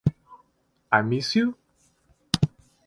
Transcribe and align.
I 0.91 1.03
miss 1.03 1.35
you? 1.35 1.55